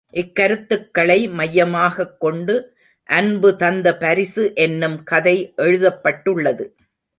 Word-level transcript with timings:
இக்கருத்துக்களை 0.13 1.31
மையமாகக் 1.31 2.19
கொண்டு 2.19 2.75
அன்பு 3.03 3.55
தந்த 3.55 3.97
பரிசு 3.97 4.51
என்னும் 4.55 5.03
கதை 5.03 5.53
எழுதப்பட்டுள்ளது. 5.55 6.75